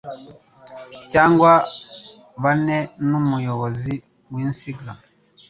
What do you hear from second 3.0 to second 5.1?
n'umuyobozi w'insinga